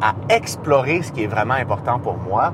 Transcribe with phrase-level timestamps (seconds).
[0.00, 2.52] à explorer ce qui est vraiment important pour moi,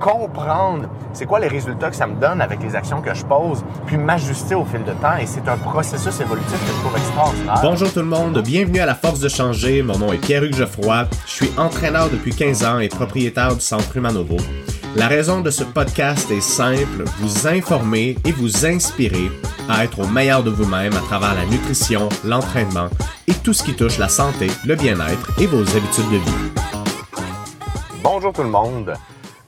[0.00, 3.64] comprendre c'est quoi les résultats que ça me donne avec les actions que je pose,
[3.86, 5.16] puis m'ajuster au fil de temps.
[5.20, 7.60] Et c'est un processus évolutif que je trouve extraordinaire.
[7.62, 9.82] Bonjour tout le monde, bienvenue à La Force de Changer.
[9.82, 11.06] Mon nom est Pierre-Hugues Geoffroy.
[11.26, 14.36] Je suis entraîneur depuis 15 ans et propriétaire du Centre Humanovo.
[14.96, 19.28] La raison de ce podcast est simple, vous informer et vous inspirer
[19.68, 22.88] à être au meilleur de vous-même à travers la nutrition, l'entraînement
[23.26, 26.52] et tout ce qui touche la santé, le bien-être et vos habitudes de vie.
[28.04, 28.94] Bonjour tout le monde.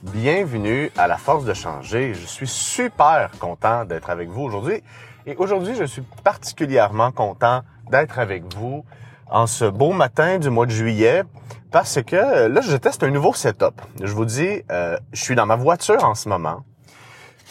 [0.01, 2.13] Bienvenue à la force de changer.
[2.13, 4.83] Je suis super content d'être avec vous aujourd'hui.
[5.25, 8.83] Et aujourd'hui, je suis particulièrement content d'être avec vous
[9.29, 11.23] en ce beau matin du mois de juillet
[11.71, 13.81] parce que là, je teste un nouveau setup.
[14.01, 16.63] Je vous dis, euh, je suis dans ma voiture en ce moment.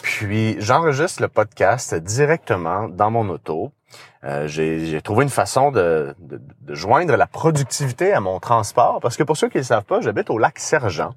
[0.01, 3.71] Puis j'enregistre le podcast directement dans mon auto.
[4.23, 6.15] Euh, j'ai trouvé une façon de,
[6.67, 10.01] joindre la productivité à mon transport parce que pour ceux qui ne le savent pas,
[10.01, 11.13] j'habite au lac Sergent.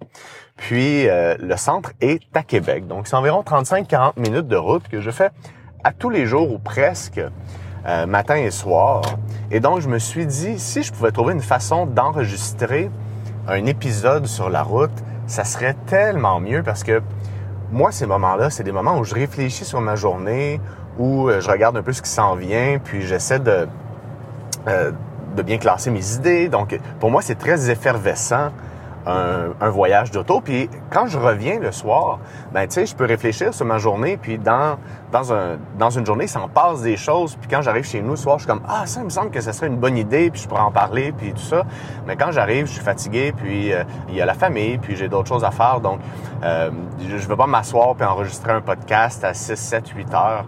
[0.57, 2.87] Puis euh, le centre est à Québec.
[2.87, 5.30] Donc c'est environ 35-40 minutes de route que je fais
[5.83, 7.21] à tous les jours ou presque.
[7.87, 9.01] Euh, matin et soir.
[9.51, 12.91] Et donc, je me suis dit, si je pouvais trouver une façon d'enregistrer
[13.49, 14.91] un épisode sur la route,
[15.27, 17.01] ça serait tellement mieux parce que
[17.73, 20.61] moi, ces moments-là, c'est des moments où je réfléchis sur ma journée,
[20.99, 23.67] où euh, je regarde un peu ce qui s'en vient, puis j'essaie de,
[24.69, 24.93] euh,
[25.35, 26.51] de bien classer mes idées.
[26.51, 28.51] Donc, pour moi, c'est très effervescent
[29.06, 30.40] un, voyage d'auto.
[30.40, 32.18] Puis quand je reviens le soir,
[32.52, 34.16] ben tu sais, je peux réfléchir sur ma journée.
[34.16, 34.76] Puis dans
[35.12, 37.37] dans un dans une journée, ça en passe des choses.
[37.37, 39.40] Puis quand j'arrive chez nous le soir, je suis comme ah ça me semble que
[39.40, 40.30] ce serait une bonne idée.
[40.30, 41.12] Puis je pourrais en parler.
[41.12, 41.65] Puis tout ça.
[42.06, 43.32] Mais quand j'arrive, je suis fatigué.
[43.37, 44.78] Puis euh, il y a la famille.
[44.78, 45.80] Puis j'ai d'autres choses à faire.
[45.80, 46.01] Donc
[46.43, 46.71] euh,
[47.09, 50.45] je, je veux pas m'asseoir puis enregistrer un podcast à 6, 7, 8 heures.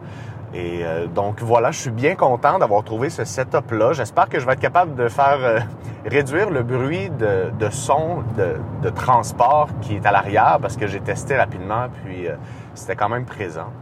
[0.54, 3.94] Et euh, donc voilà, je suis bien content d'avoir trouvé ce setup-là.
[3.94, 5.60] J'espère que je vais être capable de faire euh,
[6.06, 11.00] réduire le bruit de, de son de, transport qui est à l'arrière parce que j'ai
[11.00, 12.34] testé rapidement, puis euh,
[12.74, 13.72] c'était quand même présent.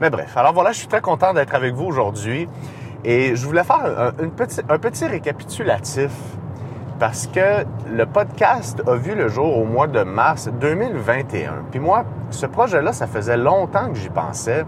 [0.00, 2.48] Mais bref, alors voilà, je suis très content d'être avec vous aujourd'hui.
[3.04, 6.10] Et je voulais faire un petit récapitulatif
[6.98, 11.66] parce que le podcast a vu le jour au mois de mars 2021.
[11.70, 14.64] Puis moi, ce projet-là, ça faisait longtemps que j'y pensais.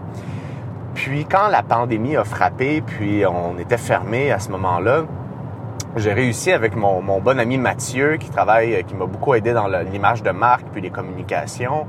[1.01, 5.05] Puis quand la pandémie a frappé, puis on était fermé à ce moment-là,
[5.95, 10.21] j'ai réussi avec mon, bon ami Mathieu, qui travaille, qui m'a beaucoup aidé dans l'image
[10.21, 11.87] de marque puis les communications.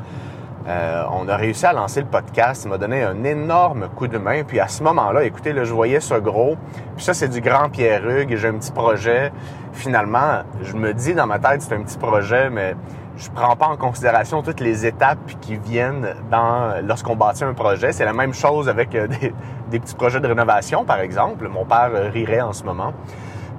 [0.67, 2.63] Euh, on a réussi à lancer le podcast.
[2.65, 4.45] Il m'a donné un énorme coup de main.
[4.45, 6.57] Puis à ce moment-là, écoutez, je voyais ce gros.
[6.97, 8.35] Puis ça, c'est du grand Pierre Hugues.
[8.37, 9.31] J'ai un petit projet.
[9.75, 12.77] Finalement, je me dis dans ma tête, c'est un petit projet, mais
[13.17, 17.93] je prends pas en considération toutes les étapes qui viennent dans lorsqu'on bâtit un projet.
[17.93, 19.07] C'est la même chose avec euh,
[19.71, 21.49] des, petits projets de rénovation, par exemple.
[21.49, 22.93] Mon père euh, rirait en ce moment.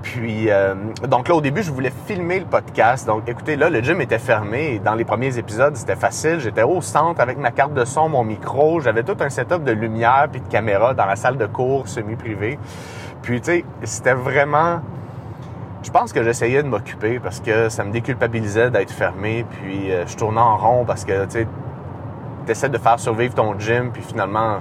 [0.02, 0.76] Puis, euh,
[1.08, 3.08] donc là, au début, je voulais filmer le podcast.
[3.08, 4.82] Donc, écoutez, là, le gym était fermé.
[4.84, 6.40] Dans les premiers épisodes, c'était facile.
[6.42, 8.82] J'étais au centre avec ma carte de son, mon micro.
[8.82, 12.60] J'avais tout un setup de lumière puis de caméra dans la salle de cours semi-privée.
[13.22, 14.82] Puis, tu sais, c'était vraiment
[15.84, 20.08] je pense que j'essayais de m'occuper parce que ça me déculpabilisait d'être fermé, puis euh,
[20.08, 21.46] je tournais en rond parce que, tu
[22.48, 24.60] essaies de faire survivre ton gym, puis finalement,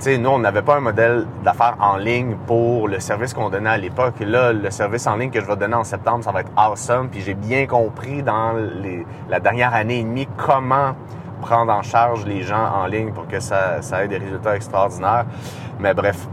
[0.00, 3.70] tu nous, on n'avait pas un modèle d'affaires en ligne pour le service qu'on donnait
[3.70, 4.14] à l'époque.
[4.20, 7.08] Là, le service en ligne que je vais donner en septembre, ça va être awesome,
[7.08, 8.54] puis j'ai bien compris dans
[9.28, 10.94] la dernière année et demie comment
[11.40, 15.26] prendre en charge les gens en ligne pour que ça, ça ait des résultats extraordinaires.
[15.80, 16.26] Mais bref,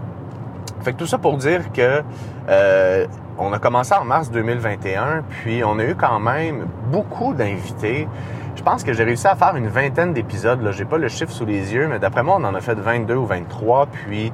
[0.81, 2.03] fait que tout ça pour dire que
[2.50, 3.06] euh,
[3.39, 8.07] on a commencé en mars 2021, puis on a eu quand même beaucoup d'invités.
[8.55, 10.61] Je pense que j'ai réussi à faire une vingtaine d'épisodes.
[10.61, 12.75] Là, j'ai pas le chiffre sous les yeux, mais d'après moi, on en a fait
[12.75, 13.85] 22 ou 23.
[13.88, 14.33] Puis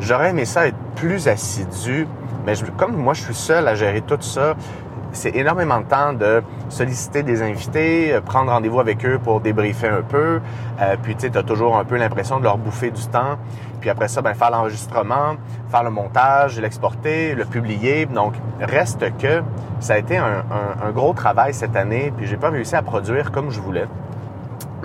[0.00, 2.08] j'aurais aimé ça être plus assidu,
[2.46, 4.54] mais comme moi, je suis seul à gérer tout ça
[5.16, 9.88] c'est énormément de temps de solliciter des invités, euh, prendre rendez-vous avec eux pour débriefer
[9.88, 10.40] un peu.
[10.80, 13.38] Euh, puis tu as toujours un peu l'impression de leur bouffer du temps.
[13.80, 15.36] Puis après ça, ben, faire l'enregistrement,
[15.70, 18.06] faire le montage, l'exporter, le publier.
[18.06, 19.42] Donc, reste que
[19.80, 20.44] ça a été un,
[20.84, 23.86] un gros travail cette année, puis j'ai pas réussi à produire comme je voulais.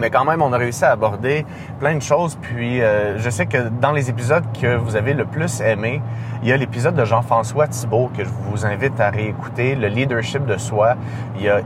[0.02, 1.46] Mais quand même, on a réussi à aborder
[1.80, 2.36] plein de choses.
[2.42, 6.02] Puis euh, je sais que dans les épisodes que vous avez le plus aimé,
[6.42, 10.44] il y a l'épisode de Jean-François Thibault que je vous invite à réécouter, le leadership
[10.48, 10.96] de soi.
[11.40, 11.62] Il a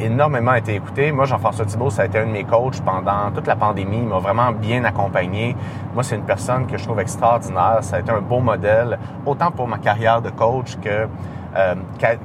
[0.00, 1.12] énormément été écouté.
[1.12, 3.98] Moi, Jean-François Thibault, ça a été un de mes coachs pendant toute la pandémie.
[3.98, 5.54] Il m'a vraiment bien accompagné.
[5.94, 7.78] Moi, c'est une personne que je trouve extraordinaire.
[7.82, 11.06] Ça a été un beau modèle, autant pour ma carrière de coach que
[11.56, 11.74] euh,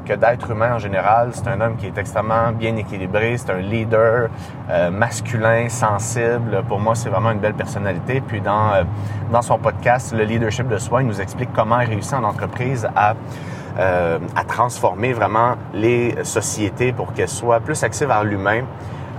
[0.05, 1.29] que d'être humain en général.
[1.33, 4.29] C'est un homme qui est extrêmement bien équilibré, c'est un leader
[4.69, 6.63] euh, masculin, sensible.
[6.67, 8.21] Pour moi, c'est vraiment une belle personnalité.
[8.21, 8.83] Puis dans, euh,
[9.31, 13.15] dans son podcast, Le leadership de soi, il nous explique comment réussir en entreprise à
[13.79, 18.65] euh, à transformer vraiment les sociétés pour qu'elles soient plus axées vers l'humain,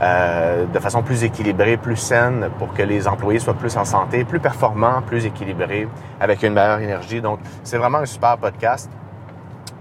[0.01, 4.23] euh, de façon plus équilibrée, plus saine, pour que les employés soient plus en santé,
[4.23, 5.89] plus performants, plus équilibrés,
[6.21, 7.21] avec une meilleure énergie.
[7.21, 8.89] Donc, c'est vraiment un super podcast.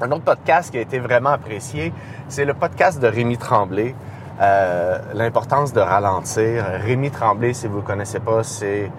[0.03, 1.93] Un autre podcast qui a été vraiment apprécié,
[2.27, 3.95] c'est le podcast de Rémi Tremblay.
[4.41, 6.65] Euh, l'importance de ralentir.
[6.85, 8.91] Rémi Tremblay, si vous ne le connaissez pas, c'est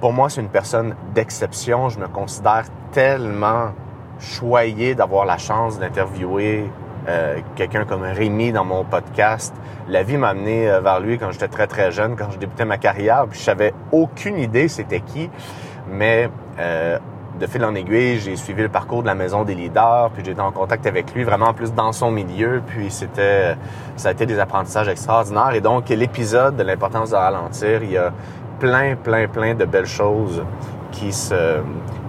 [0.00, 1.90] pour moi, c'est une personne d'exception.
[1.90, 3.72] Je me considère tellement
[4.20, 6.64] choyé d'avoir la chance d'interviewer
[7.10, 9.54] euh, quelqu'un comme Rémi dans mon podcast.
[9.86, 12.64] La vie m'a amené euh, vers lui quand j'étais très très jeune, quand je débutais
[12.64, 13.26] ma carrière.
[13.28, 15.28] Puis je savais aucune idée c'était qui,
[15.90, 16.30] mais
[17.40, 20.40] de fil en aiguille, j'ai suivi le parcours de la maison des leaders, puis été
[20.40, 23.56] en contact avec lui vraiment plus dans son milieu, puis c'était
[23.96, 25.54] ça a été des apprentissages extraordinaires.
[25.54, 28.12] Et donc l'épisode de l'importance de ralentir, il y a
[28.60, 30.42] plein plein plein de belles choses
[30.92, 31.60] qui se,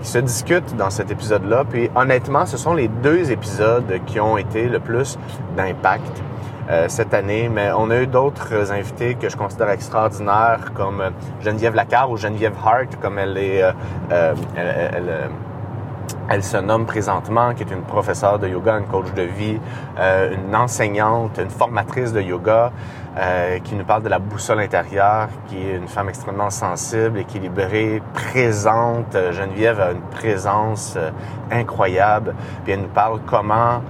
[0.01, 1.63] qui se discutent dans cet épisode-là.
[1.69, 5.17] Puis honnêtement, ce sont les deux épisodes qui ont été le plus
[5.55, 6.21] d'impact
[6.69, 11.03] euh, cette année, mais on a eu d'autres invités que je considère extraordinaires, comme
[11.41, 13.71] Geneviève Lacarre ou Geneviève Hart, comme elle est, euh,
[14.11, 15.29] euh, elle, elle,
[16.29, 19.59] elle, se nomme présentement, qui est une professeure de yoga, une coach de vie,
[19.97, 22.71] une enseignante, une formatrice de yoga.
[23.15, 28.01] Euh, qui nous parle de la boussole intérieure, qui est une femme extrêmement sensible, équilibrée,
[28.11, 29.13] présente.
[29.13, 31.11] Euh, Geneviève a une présence euh,
[31.51, 32.33] incroyable.
[32.63, 33.81] Puis elle nous parle comment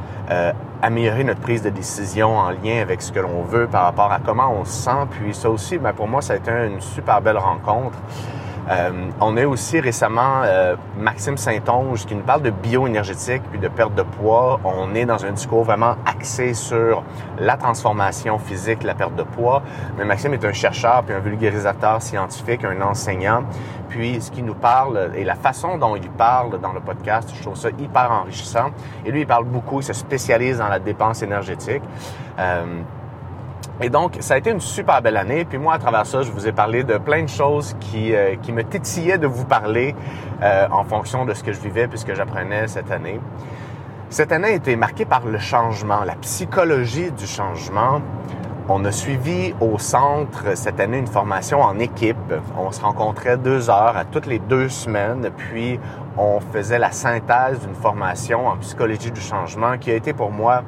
[0.83, 4.19] améliorer notre prise de décision en lien avec ce que l'on veut par rapport à
[4.19, 5.07] comment on se sent.
[5.11, 7.97] Puis ça aussi, ben pour moi, ça a été une super belle rencontre.
[8.69, 13.67] Euh, on a aussi récemment euh, Maxime Saint-Onge qui nous parle de bioénergétique puis de
[13.67, 14.59] perte de poids.
[14.63, 17.03] On est dans un discours vraiment axé sur
[17.39, 19.63] la transformation physique, la perte de poids.
[19.97, 23.43] Mais Maxime est un chercheur puis un vulgarisateur scientifique, un enseignant.
[23.89, 27.41] Puis ce qui nous parle et la façon dont il parle dans le podcast, je
[27.41, 28.71] trouve ça hyper enrichissant.
[29.05, 31.83] Et lui, il parle beaucoup, il se spécialise dans la dépense énergétique.
[32.39, 32.81] Euh,
[33.81, 35.45] et donc, ça a été une super belle année.
[35.45, 38.35] Puis moi, à travers ça, je vous ai parlé de plein de choses qui, euh,
[38.41, 39.95] qui me titillaient de vous parler
[40.41, 43.19] euh, en fonction de ce que je vivais puisque j'apprenais cette année.
[44.09, 47.99] Cette année a été marquée par le changement, la psychologie du changement.
[48.69, 52.33] On a suivi au centre cette année une formation en équipe.
[52.57, 55.79] On se rencontrait deux heures à toutes les deux semaines, puis
[56.15, 60.61] on faisait la synthèse d'une formation en psychologie du changement qui a été pour moi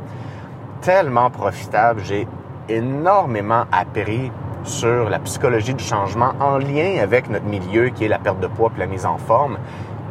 [0.81, 2.01] tellement profitable.
[2.03, 2.27] J'ai
[2.69, 4.31] énormément appris
[4.63, 8.47] sur la psychologie du changement en lien avec notre milieu qui est la perte de
[8.47, 9.57] poids et la mise en forme.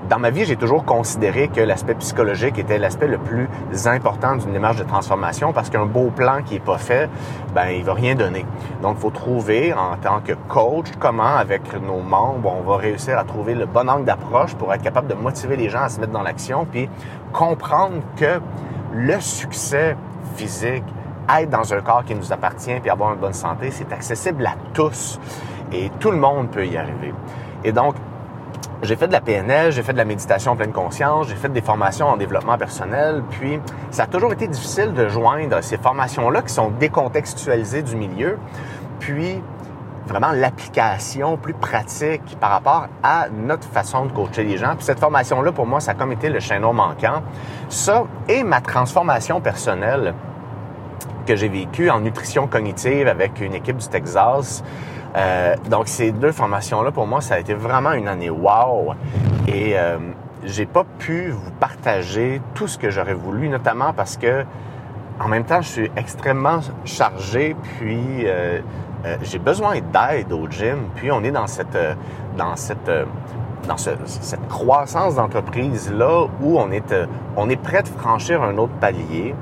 [0.09, 3.49] Dans ma vie, j'ai toujours considéré que l'aspect psychologique était l'aspect le plus
[3.87, 7.09] important d'une démarche de transformation parce qu'un beau plan qui est pas fait,
[7.55, 8.45] ben il va rien donner.
[8.83, 13.19] Donc, il faut trouver en tant que coach comment, avec nos membres, on va réussir
[13.19, 15.99] à trouver le bon angle d'approche pour être capable de motiver les gens à se
[15.99, 16.91] mettre dans l'action, puis
[17.33, 18.41] comprendre que
[18.93, 19.97] le succès
[20.37, 20.85] physique,
[21.39, 24.55] être dans un corps qui nous appartient puis avoir une bonne santé, c'est accessible à
[24.73, 25.19] tous
[25.73, 27.15] et tout le monde peut y arriver.
[27.65, 27.95] Et donc,
[28.83, 31.49] j'ai fait de la PNL, j'ai fait de la méditation en pleine conscience, j'ai fait
[31.49, 33.59] des formations en développement personnel, puis
[33.91, 38.39] ça a toujours été difficile de joindre ces formations-là qui sont décontextualisées du milieu,
[39.01, 39.41] puis
[40.07, 44.75] vraiment l'application plus pratique par rapport à notre façon de coacher les gens.
[44.77, 47.23] Puis cette formation-là, pour moi, ça a comme été le chaînon manquant.
[47.69, 50.15] Ça et ma transformation personnelle
[51.25, 54.63] que j'ai vécu en nutrition cognitive avec une équipe du Texas.
[55.17, 58.95] Euh, donc ces deux formations-là, pour moi, ça a été vraiment une année wow.
[59.47, 59.99] Et euh,
[60.45, 64.45] j'ai pas pu vous partager tout ce que j'aurais voulu, notamment parce que
[65.21, 68.61] en même temps, je suis extrêmement chargé, puis euh,
[69.05, 70.89] euh j'ai besoin d'aide au gym.
[70.97, 71.95] Puis on est dans cette euh,
[72.37, 72.91] dans cette
[73.69, 76.93] dans ce, cette croissance d'entreprise là où on est
[77.37, 79.35] on est prêt de franchir un autre palier.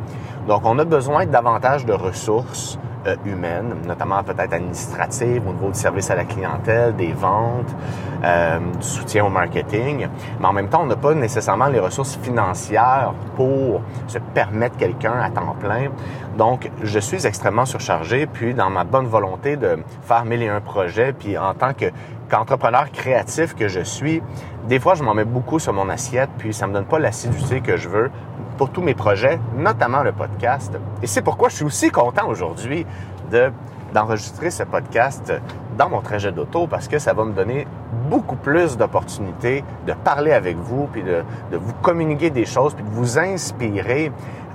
[0.47, 5.79] Donc, on a besoin davantage de ressources euh, humaines, notamment peut-être administratives au niveau du
[5.79, 7.75] service à la clientèle, des ventes,
[8.23, 10.07] euh, du soutien au marketing.
[10.39, 15.15] Mais en même temps, on n'a pas nécessairement les ressources financières pour se permettre quelqu'un
[15.21, 15.89] à temps plein.
[16.37, 20.61] Donc, je suis extrêmement surchargé, puis dans ma bonne volonté de faire mille et un
[20.61, 21.87] projets, puis en tant que
[22.31, 24.23] qu'entrepreneur créatif que je suis,
[24.67, 27.61] des fois, je m'en mets beaucoup sur mon assiette, puis ça me donne pas l'assiduité
[27.61, 28.11] que je veux
[28.57, 30.73] pour tous mes projets, notamment le podcast.
[31.03, 32.87] Et c'est pourquoi je suis aussi content aujourd'hui
[33.31, 33.53] de
[33.93, 35.35] d'enregistrer ce podcast
[35.77, 37.67] dans mon trajet d'auto parce que ça va me donner
[38.09, 41.23] beaucoup plus d'opportunités de parler avec vous, puis de
[41.53, 44.11] vous communiquer des choses, puis de vous inspirer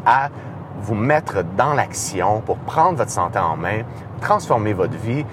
[0.07, 0.29] à
[0.81, 3.81] vous mettre dans l'action pour prendre votre santé en main,
[4.21, 5.25] transformer votre vie,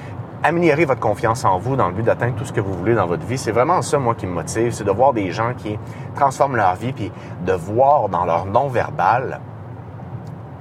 [0.43, 3.07] améliorer votre confiance en vous dans le but d'atteindre tout ce que vous voulez dans
[3.07, 3.39] votre vie.
[3.39, 4.73] C'est vraiment ça, moi, qui me motive.
[4.73, 5.79] C'est de voir des gens qui
[6.15, 7.11] transforment leur vie, puis
[7.47, 9.41] de voir dans leur non-verbal,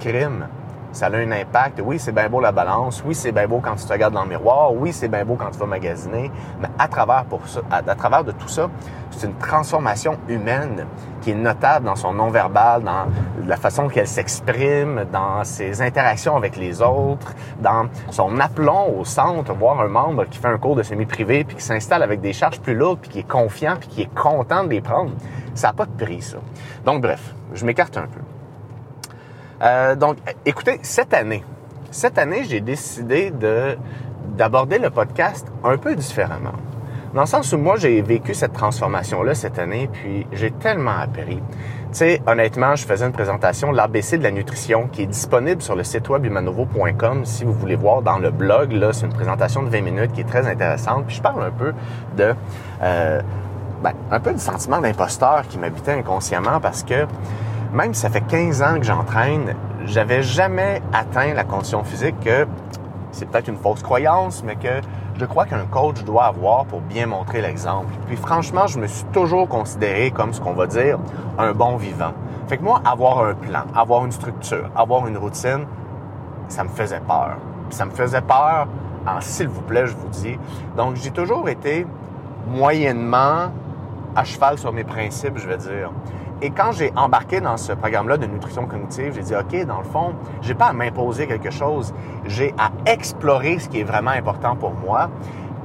[0.00, 0.48] crime,
[0.94, 1.82] ça a un impact.
[1.84, 3.02] Oui, c'est bien beau la balance.
[3.04, 4.72] Oui, c'est bien beau quand tu te regardes dans le miroir.
[4.72, 6.30] Oui, c'est bien beau quand tu vas magasiner.
[6.60, 8.70] Mais à travers, pour ça, à, travers de tout ça,
[9.10, 10.86] c'est une transformation humaine
[11.20, 13.06] qui est notable dans son non-verbal, dans
[13.44, 19.52] la façon qu'elle s'exprime, dans ses interactions avec les autres, dans son aplomb au centre,
[19.52, 22.60] voir un membre qui fait un cours de semi-privé, puis qui s'installe avec des charges
[22.60, 25.10] plus lourdes, puis qui est confiant, puis qui est content de les prendre.
[25.54, 26.38] Ça n'a pas de prix, ça.
[26.84, 28.20] Donc, bref, je m'écarte un peu.
[29.64, 31.42] Euh, donc, écoutez, cette année,
[31.90, 33.76] cette année, j'ai décidé de
[34.36, 36.54] d'aborder le podcast un peu différemment.
[37.14, 41.36] Dans le sens où moi, j'ai vécu cette transformation-là cette année, puis j'ai tellement appris.
[41.36, 41.42] Tu
[41.92, 45.84] sais, honnêtement, je faisais une présentation l'ABC de la nutrition qui est disponible sur le
[45.84, 48.72] site web humanovo.com si vous voulez voir dans le blog.
[48.72, 51.06] Là, c'est une présentation de 20 minutes qui est très intéressante.
[51.06, 51.72] Puis je parle un peu
[52.16, 52.34] de...
[52.82, 53.22] Euh,
[53.84, 57.06] ben, un peu du sentiment d'imposteur qui m'habitait inconsciemment parce que
[57.74, 59.54] même si ça fait 15 ans que j'entraîne,
[59.84, 62.46] j'avais jamais atteint la condition physique que
[63.10, 64.80] c'est peut-être une fausse croyance, mais que
[65.18, 67.92] je crois qu'un coach doit avoir pour bien montrer l'exemple.
[68.06, 70.98] Puis franchement, je me suis toujours considéré comme ce qu'on va dire
[71.36, 72.12] un bon vivant.
[72.46, 75.66] Fait que moi, avoir un plan, avoir une structure, avoir une routine,
[76.48, 77.38] ça me faisait peur.
[77.70, 78.68] Ça me faisait peur
[79.06, 80.38] en s'il vous plaît, je vous dis.
[80.76, 81.86] Donc j'ai toujours été
[82.46, 83.52] moyennement
[84.14, 85.90] à cheval sur mes principes, je vais dire.
[86.42, 89.84] Et quand j'ai embarqué dans ce programme-là de nutrition cognitive, j'ai dit, OK, dans le
[89.84, 91.94] fond, j'ai pas à m'imposer quelque chose.
[92.26, 95.10] J'ai à explorer ce qui est vraiment important pour moi,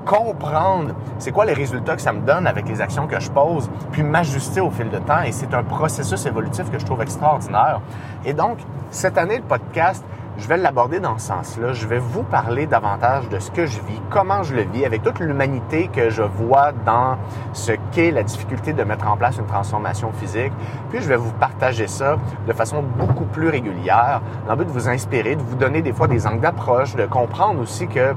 [0.05, 3.69] comprendre c'est quoi les résultats que ça me donne avec les actions que je pose,
[3.91, 5.21] puis m'ajuster au fil de temps.
[5.21, 7.81] Et c'est un processus évolutif que je trouve extraordinaire.
[8.25, 8.59] Et donc,
[8.91, 10.03] cette année, le podcast,
[10.37, 11.73] je vais l'aborder dans ce sens-là.
[11.73, 15.03] Je vais vous parler davantage de ce que je vis, comment je le vis, avec
[15.03, 17.17] toute l'humanité que je vois dans
[17.51, 20.53] ce la difficulté de mettre en place une transformation physique.
[20.89, 22.17] Puis je vais vous partager ça
[22.47, 25.91] de façon beaucoup plus régulière, dans le but de vous inspirer, de vous donner des
[25.91, 28.13] fois des angles d'approche, de comprendre aussi que,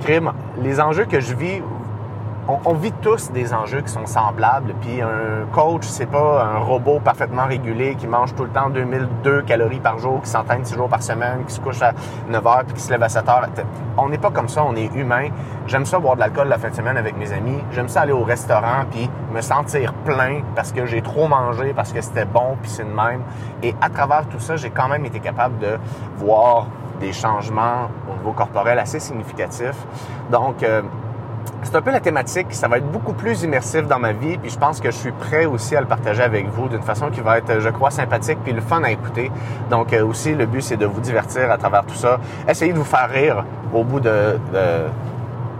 [0.00, 1.62] crime, les enjeux que je vis,
[2.48, 4.74] on, vit tous des enjeux qui sont semblables.
[4.80, 9.42] Puis un coach, c'est pas un robot parfaitement régulé qui mange tout le temps 2002
[9.42, 11.92] calories par jour, qui s'entraîne 6 jours par semaine, qui se couche à
[12.28, 13.48] 9 heures puis qui se lève à 7 heures.
[13.98, 15.28] On n'est pas comme ça, on est humain.
[15.66, 17.58] J'aime ça boire de l'alcool la fin de semaine avec mes amis.
[17.72, 21.92] J'aime ça aller au restaurant puis me sentir plein parce que j'ai trop mangé, parce
[21.92, 23.22] que c'était bon puis c'est de même.
[23.62, 25.78] Et à travers tout ça, j'ai quand même été capable de
[26.16, 26.66] voir
[26.98, 29.86] des changements au niveau corporel assez significatifs.
[30.30, 30.82] Donc, euh,
[31.62, 32.46] c'est un peu la thématique.
[32.50, 35.12] Ça va être beaucoup plus immersif dans ma vie, puis je pense que je suis
[35.12, 38.38] prêt aussi à le partager avec vous d'une façon qui va être, je crois, sympathique
[38.44, 39.30] puis le fun à écouter.
[39.70, 42.18] Donc euh, aussi, le but, c'est de vous divertir à travers tout ça.
[42.48, 44.38] Essayez de vous faire rire au bout de,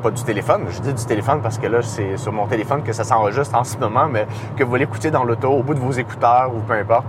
[0.03, 2.93] pas du téléphone, je dis du téléphone parce que là, c'est sur mon téléphone que
[2.93, 4.27] ça s'enregistre en ce moment, mais
[4.57, 7.07] que vous l'écoutez dans l'auto, au bout de vos écouteurs ou peu importe.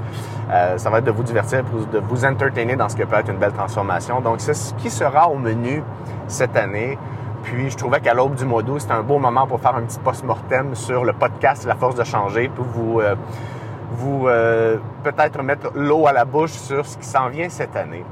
[0.51, 3.29] Euh, ça va être de vous divertir, de vous entertainer dans ce que peut être
[3.29, 4.19] une belle transformation.
[4.21, 5.83] Donc, c'est ce qui sera au menu
[6.27, 6.97] cette année.
[7.43, 9.83] Puis je trouvais qu'à l'aube du mois d'août, c'était un beau moment pour faire un
[9.83, 13.15] petit post-mortem sur le podcast La force de changer, pour vous, euh,
[14.27, 18.05] euh, peut-être mettre l'eau à la bouche sur ce qui s'en vient cette année.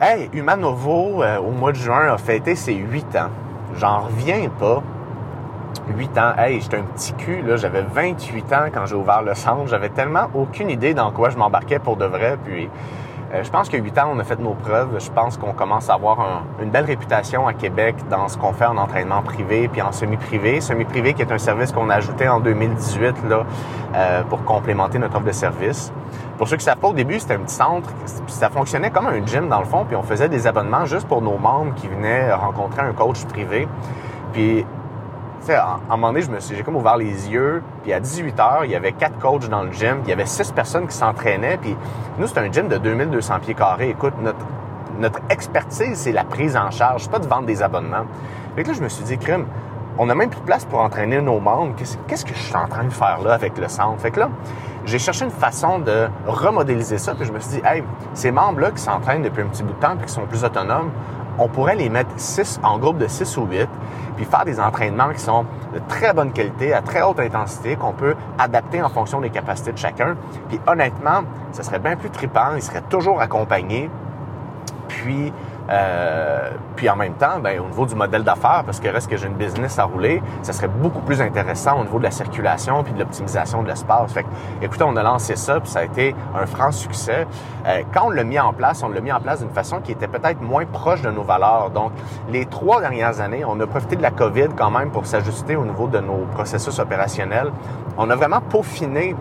[0.00, 3.30] Hey, Humanovo, euh, au mois de juin, a fêté ses huit ans.
[3.76, 4.82] J'en reviens pas.
[5.88, 6.32] 8 ans.
[6.36, 7.56] Hey, j'étais un petit cul, là.
[7.56, 9.66] J'avais 28 ans quand j'ai ouvert le centre.
[9.66, 12.36] J'avais tellement aucune idée dans quoi je m'embarquais pour de vrai.
[12.44, 12.68] Puis
[13.40, 14.98] je pense que 8 ans, on a fait nos preuves.
[14.98, 18.66] Je pense qu'on commence à avoir une belle réputation à Québec dans ce qu'on fait
[18.66, 20.60] en entraînement privé puis en semi-privé.
[20.60, 23.46] Semi-privé qui est un service qu'on a ajouté en 2018 là,
[23.94, 25.92] euh, pour complémenter notre offre de service.
[26.36, 27.88] Pour ceux qui savent pas, au début, c'était un petit centre.
[28.26, 31.22] Ça fonctionnait comme un gym dans le fond, puis on faisait des abonnements juste pour
[31.22, 33.66] nos membres qui venaient rencontrer un coach privé.
[34.34, 34.66] Puis
[35.50, 38.40] à un moment donné, je me suis, j'ai comme ouvert les yeux, puis à 18
[38.40, 40.96] heures, il y avait quatre coachs dans le gym, il y avait six personnes qui
[40.96, 41.76] s'entraînaient, puis
[42.18, 43.90] nous, c'est un gym de 2200 pieds carrés.
[43.90, 44.14] Écoute,
[44.98, 48.04] notre, expertise, c'est la prise en charge, pas de vendre des abonnements.
[48.54, 49.46] Fait que là, je me suis dit, crime,
[49.98, 51.74] on a même plus de place pour entraîner nos membres.
[51.76, 54.00] Qu'est-ce que je suis en train de faire là avec le centre?
[54.00, 54.28] Fait que là,
[54.84, 57.82] j'ai cherché une façon de remodéliser ça, puis je me suis dit, hey,
[58.14, 60.90] ces membres-là qui s'entraînent depuis un petit bout de temps, puis qui sont plus autonomes,
[61.38, 63.68] on pourrait les mettre six, en groupe de 6 ou 8,
[64.16, 67.92] puis faire des entraînements qui sont de très bonne qualité, à très haute intensité, qu'on
[67.92, 70.16] peut adapter en fonction des capacités de chacun.
[70.48, 71.22] Puis honnêtement,
[71.52, 73.90] ça serait bien plus trippant, ils seraient toujours accompagnés.
[74.88, 75.32] Puis
[75.72, 79.16] Euh, puis en même temps, ben, au niveau du modèle d'affaires, parce que reste que
[79.16, 82.82] j'ai une business à rouler, ça serait beaucoup plus intéressant au niveau de la circulation
[82.82, 84.12] puis de l'optimisation de l'espace.
[84.12, 84.28] Fait que,
[84.60, 87.26] écoutez, on a lancé ça, puis ça a été un franc succès.
[87.66, 89.92] Euh, quand on l'a mis en place, on l'a mis en place d'une façon qui
[89.92, 91.70] était peut-être moins proche de nos valeurs.
[91.70, 91.92] Donc,
[92.28, 95.64] les trois dernières années, on a profité de la COVID quand même pour s'ajuster au
[95.64, 97.50] niveau de nos processus opérationnels.
[97.96, 99.14] On a vraiment peaufiné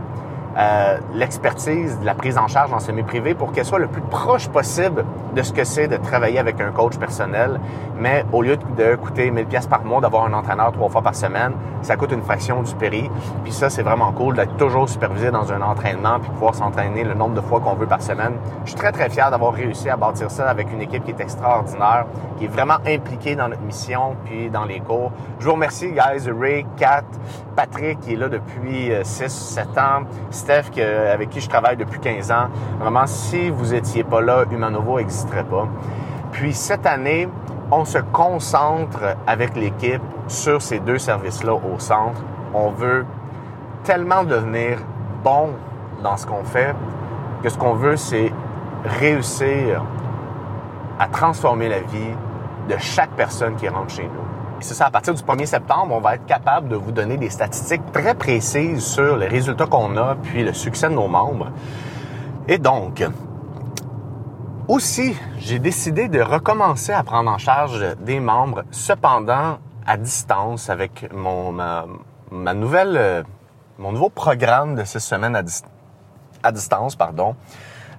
[0.58, 4.50] euh, l'expertise de la prise en charge en semi-privé pour qu'elle soit le plus proche
[4.50, 7.60] possible de ce que c'est de travailler avec un coach personnel.
[7.98, 11.16] Mais au lieu de coûter 1000 pièces par mois d'avoir un entraîneur trois fois par
[11.16, 13.10] semaine, ça coûte une fraction du prix.
[13.44, 17.14] Puis ça, c'est vraiment cool d'être toujours supervisé dans un entraînement puis pouvoir s'entraîner le
[17.14, 18.34] nombre de fois qu'on veut par semaine.
[18.66, 21.22] Je suis très, très fier d'avoir réussi à bâtir ça avec une équipe qui est
[21.22, 22.06] extraordinaire,
[22.38, 25.12] qui est vraiment impliquée dans notre mission puis dans les cours.
[25.40, 27.04] Je vous remercie, guys, Ray, Kat,
[27.56, 30.04] Patrick, qui est là depuis 6, euh, 7 ans,
[30.42, 30.72] Steph,
[31.14, 32.48] avec qui je travaille depuis 15 ans.
[32.80, 35.68] Vraiment, si vous étiez pas là, Humanovo n'existerait pas.
[36.32, 37.30] Puis cette année,
[37.72, 42.22] on se concentre avec l'équipe sur ces deux services-là au centre.
[42.54, 43.06] On veut
[43.84, 44.80] tellement devenir
[45.24, 45.52] bon
[46.04, 46.76] dans ce qu'on fait
[47.44, 48.32] que ce qu'on veut, c'est
[48.84, 49.84] réussir
[51.00, 52.16] à transformer la vie
[52.68, 56.00] de chaque personne qui rentre chez nous c'est ça, à partir du 1er septembre, on
[56.00, 60.16] va être capable de vous donner des statistiques très précises sur les résultats qu'on a,
[60.16, 61.50] puis le succès de nos membres.
[62.48, 63.04] Et donc,
[64.68, 71.12] aussi, j'ai décidé de recommencer à prendre en charge des membres, cependant à distance avec
[71.14, 73.24] mon ma, nouvelle euh,
[73.80, 75.42] mon nouveau programme de six semaines à,
[76.44, 77.36] à distance, pardon.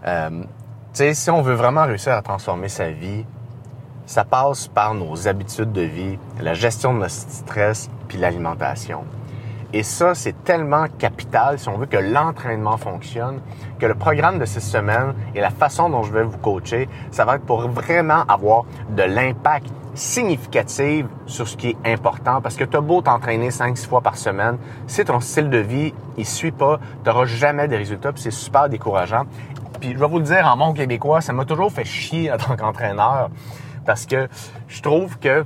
[0.07, 0.45] Euh,
[0.93, 3.25] si on veut vraiment réussir à transformer sa vie,
[4.07, 9.05] ça passe par nos habitudes de vie, la gestion de notre stress, puis l'alimentation.
[9.75, 13.41] Et ça, c'est tellement capital si on veut que l'entraînement fonctionne,
[13.79, 17.25] que le programme de ces semaines et la façon dont je vais vous coacher, ça
[17.25, 22.43] va être pour vraiment avoir de l'impact significatif sur ce qui est important.
[22.43, 25.95] Parce que tu as beau t'entraîner 5-6 fois par semaine, si ton style de vie,
[26.19, 29.25] il suit pas, tu n'auras jamais des résultats, puis c'est super décourageant.
[29.81, 32.37] Puis je vais vous le dire en mon québécois, ça m'a toujours fait chier en
[32.37, 33.31] tant qu'entraîneur
[33.85, 34.29] parce que
[34.69, 35.45] je trouve que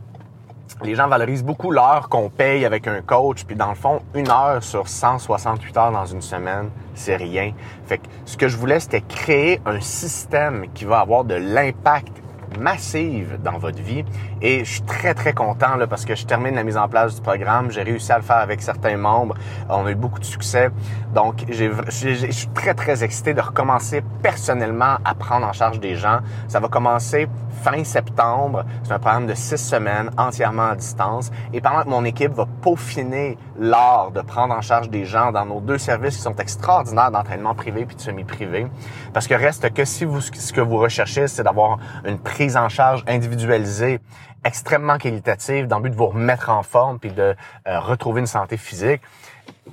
[0.82, 4.30] les gens valorisent beaucoup l'heure qu'on paye avec un coach, puis dans le fond, une
[4.30, 7.52] heure sur 168 heures dans une semaine, c'est rien.
[7.86, 12.12] Fait que ce que je voulais, c'était créer un système qui va avoir de l'impact
[12.56, 14.04] massive dans votre vie.
[14.42, 17.16] Et je suis très, très content là, parce que je termine la mise en place
[17.16, 17.70] du programme.
[17.70, 19.34] J'ai réussi à le faire avec certains membres.
[19.68, 20.70] On a eu beaucoup de succès.
[21.14, 26.18] Donc, je suis très, très excité de recommencer personnellement à prendre en charge des gens.
[26.48, 27.28] Ça va commencer
[27.62, 28.64] fin septembre.
[28.84, 31.30] C'est un programme de six semaines entièrement à distance.
[31.52, 35.46] Et pendant que mon équipe va peaufiner l'art de prendre en charge des gens dans
[35.46, 38.66] nos deux services qui sont extraordinaires d'entraînement privé puis de semi-privé.
[39.12, 42.68] Parce que reste que si vous, ce que vous recherchez, c'est d'avoir une prise en
[42.68, 44.00] charge individualisée
[44.46, 47.34] extrêmement qualitative dans le but de vous remettre en forme puis de
[47.66, 49.02] euh, retrouver une santé physique.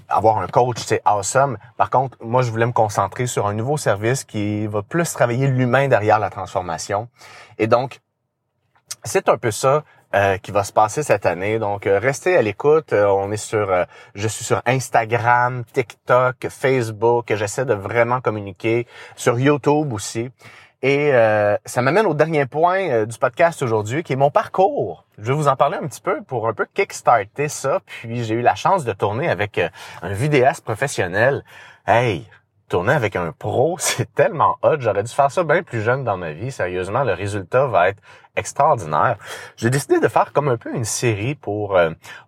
[0.09, 1.57] Avoir un coach, c'est awesome.
[1.77, 5.47] Par contre, moi, je voulais me concentrer sur un nouveau service qui va plus travailler
[5.47, 7.07] l'humain derrière la transformation.
[7.59, 7.99] Et donc,
[9.03, 9.83] c'est un peu ça
[10.15, 11.59] euh, qui va se passer cette année.
[11.59, 12.93] Donc, euh, restez à l'écoute.
[12.93, 17.33] on est sur, je suis sur Instagram, TikTok, Facebook.
[17.35, 20.29] J'essaie de vraiment communiquer sur YouTube aussi.
[20.85, 25.05] Et euh, ça m'amène au dernier point euh, du podcast aujourd'hui, qui est mon parcours.
[25.17, 27.79] Je vais vous en parler un petit peu pour un peu kickstarter ça.
[27.85, 29.69] Puis j'ai eu la chance de tourner avec euh,
[30.01, 31.45] un vidéaste professionnel.
[31.87, 32.27] Hey,
[32.67, 34.75] tourner avec un pro, c'est tellement hot.
[34.79, 36.51] J'aurais dû faire ça bien plus jeune dans ma vie.
[36.51, 38.01] Sérieusement, le résultat va être
[38.35, 39.15] extraordinaire.
[39.55, 41.79] J'ai décidé de faire comme un peu une série pour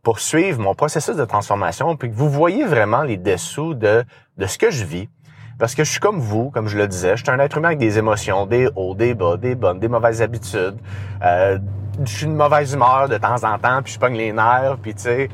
[0.01, 4.05] pour suivre mon processus de transformation, puis que vous voyez vraiment les dessous de
[4.37, 5.09] de ce que je vis
[5.57, 7.69] parce que je suis comme vous, comme je le disais, je suis un être humain
[7.69, 10.75] avec des émotions, des hauts, des bas, des bonnes, des mauvaises habitudes.
[11.23, 11.59] Euh,
[12.03, 14.93] je suis une mauvaise humeur de temps en temps, puis je pogne les nerfs, puis
[14.93, 15.29] tu sais.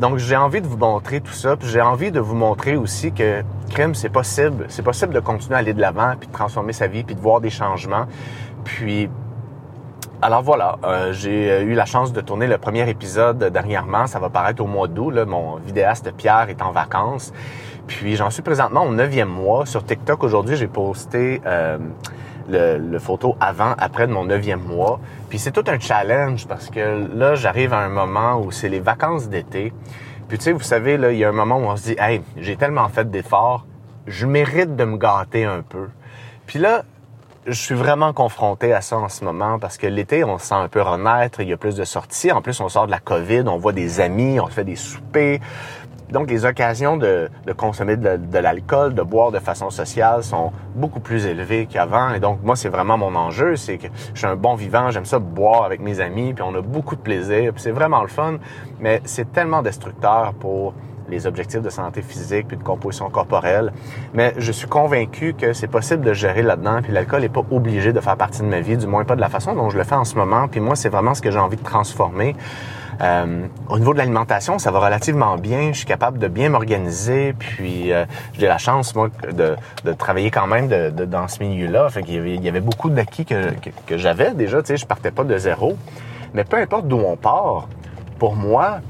[0.00, 3.12] Donc j'ai envie de vous montrer tout ça, puis j'ai envie de vous montrer aussi
[3.12, 4.64] que crime, c'est possible.
[4.68, 7.20] C'est possible de continuer à aller de l'avant, puis de transformer sa vie, puis de
[7.20, 8.06] voir des changements.
[8.64, 9.10] Puis
[10.20, 14.08] alors voilà, euh, j'ai euh, eu la chance de tourner le premier épisode dernièrement.
[14.08, 15.14] Ça va paraître au mois d'août.
[15.14, 17.32] Mon vidéaste Pierre est en vacances.
[17.86, 19.64] Puis j'en suis présentement au neuvième mois.
[19.64, 21.78] Sur TikTok aujourd'hui, j'ai posté euh,
[22.48, 24.98] le, photo avant, après de mon neuvième mois.
[25.28, 28.80] Puis c'est tout un challenge parce que là, j'arrive à un moment où c'est les
[28.80, 29.72] vacances d'été.
[30.26, 31.96] Puis tu sais, vous savez, là, il y a un moment où on se dit,
[31.96, 33.66] hey, j'ai tellement fait d'efforts,
[34.08, 35.90] je mérite de me gâter un peu.
[36.44, 36.82] Puis là,
[37.48, 40.54] je suis vraiment confronté à ça en ce moment parce que l'été, on se sent
[40.54, 42.30] un peu renaître, il y a plus de sorties.
[42.30, 45.40] En plus, on sort de la COVID, on voit des amis, on fait des soupers.
[46.10, 51.26] Donc, les occasions de, consommer de, l'alcool, de boire de façon sociale sont beaucoup plus
[51.26, 52.14] élevées qu'avant.
[52.14, 53.56] Et donc, moi, c'est vraiment mon enjeu.
[53.56, 54.90] C'est que je suis un bon vivant.
[54.90, 56.32] J'aime ça boire avec mes amis.
[56.32, 57.52] Puis on a beaucoup de plaisir.
[57.52, 58.38] Puis c'est vraiment le fun.
[58.80, 60.72] Mais c'est tellement destructeur pour
[61.08, 63.72] les objectifs de santé physique puis de composition corporelle.
[64.14, 66.80] Mais je suis convaincu que c'est possible de gérer là-dedans.
[66.82, 69.20] Puis l'alcool n'est pas obligé de faire partie de ma vie, du moins pas de
[69.20, 70.48] la façon dont je le fais en ce moment.
[70.48, 72.36] Puis moi, c'est vraiment ce que j'ai envie de transformer.
[73.00, 75.72] Euh, au niveau de l'alimentation, ça va relativement bien.
[75.72, 77.32] Je suis capable de bien m'organiser.
[77.38, 81.88] Puis euh, j'ai la chance, moi, de, de travailler quand même de, dans ce milieu-là.
[81.90, 84.62] Fait qu'il y avait, il y avait beaucoup d'acquis que, que, que j'avais déjà.
[84.62, 85.76] Tu sais, je partais pas de zéro.
[86.34, 87.68] Mais peu importe d'où on part,
[88.18, 88.80] pour moi,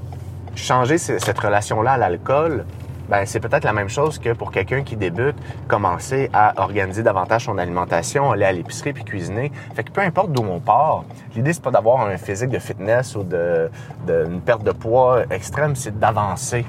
[0.58, 2.64] changer cette relation-là à l'alcool,
[3.08, 7.46] ben, c'est peut-être la même chose que pour quelqu'un qui débute, commencer à organiser davantage
[7.46, 9.50] son alimentation, aller à l'épicerie puis cuisiner.
[9.74, 13.16] Fait que peu importe d'où on part, l'idée c'est pas d'avoir un physique de fitness
[13.16, 13.70] ou de,
[14.06, 16.66] de une perte de poids extrême, c'est d'avancer.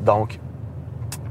[0.00, 0.38] Donc,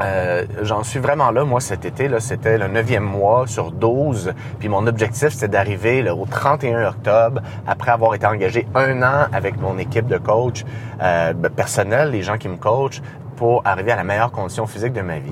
[0.01, 1.43] euh, j'en suis vraiment là.
[1.43, 4.33] Moi, cet été, là, c'était le neuvième mois sur 12.
[4.59, 9.59] Puis mon objectif, c'était d'arriver au 31 octobre, après avoir été engagé un an avec
[9.59, 10.63] mon équipe de coach
[11.01, 13.01] euh, ben, personnel, les gens qui me coachent,
[13.35, 15.31] pour arriver à la meilleure condition physique de ma vie.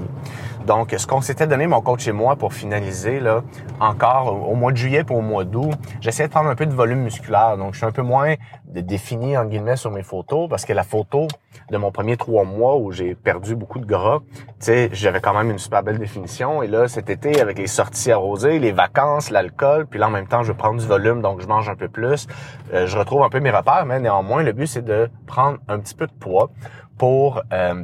[0.65, 3.41] Donc, ce qu'on s'était donné, mon coach et moi, pour finaliser, là,
[3.79, 6.73] encore au mois de juillet pour au mois d'août, j'essayais de prendre un peu de
[6.73, 7.57] volume musculaire.
[7.57, 10.83] Donc, je suis un peu moins défini, en guillemets, sur mes photos, parce que la
[10.83, 11.27] photo
[11.71, 15.33] de mon premier trois mois où j'ai perdu beaucoup de gras, tu sais, j'avais quand
[15.33, 16.61] même une super belle définition.
[16.61, 20.27] Et là, cet été, avec les sorties arrosées, les vacances, l'alcool, puis là, en même
[20.27, 22.27] temps, je prends du volume, donc je mange un peu plus.
[22.73, 25.79] Euh, je retrouve un peu mes repères, mais néanmoins, le but, c'est de prendre un
[25.79, 26.51] petit peu de poids
[26.97, 27.83] pour euh,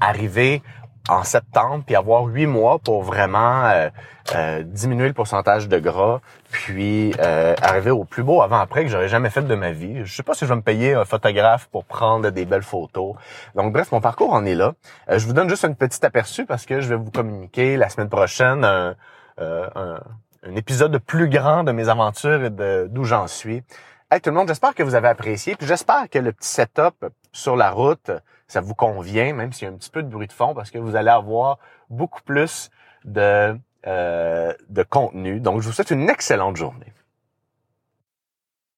[0.00, 0.62] arriver
[1.08, 3.88] en septembre, puis avoir huit mois pour vraiment euh,
[4.34, 9.08] euh, diminuer le pourcentage de gras, puis euh, arriver au plus beau avant-après que j'aurais
[9.08, 10.04] jamais fait de ma vie.
[10.04, 13.14] Je sais pas si je vais me payer un photographe pour prendre des belles photos.
[13.54, 14.74] Donc bref, mon parcours en est là.
[15.08, 18.08] je vous donne juste un petit aperçu parce que je vais vous communiquer la semaine
[18.08, 18.94] prochaine un,
[19.38, 20.00] un,
[20.46, 22.50] un épisode plus grand de mes aventures et
[22.88, 23.62] d'où j'en suis.
[24.10, 27.06] Hey tout le monde, j'espère que vous avez apprécié, puis j'espère que le petit setup
[27.32, 28.10] sur la route,
[28.48, 30.70] ça vous convient, même s'il y a un petit peu de bruit de fond, parce
[30.70, 31.58] que vous allez avoir
[31.90, 32.70] beaucoup plus
[33.04, 35.40] de, euh, de contenu.
[35.40, 36.92] Donc, je vous souhaite une excellente journée.